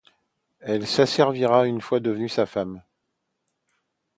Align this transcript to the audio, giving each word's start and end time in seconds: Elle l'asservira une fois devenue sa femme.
Elle 0.61 0.81
l'asservira 0.81 1.67
une 1.67 1.79
fois 1.79 1.99
devenue 1.99 2.27
sa 2.27 2.47
femme. 2.47 2.81